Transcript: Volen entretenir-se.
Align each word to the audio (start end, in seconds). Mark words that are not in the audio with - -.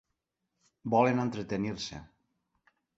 Volen 0.95 1.23
entretenir-se. 1.27 2.05